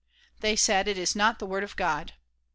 [0.39, 2.13] They said "It is not the Word of God."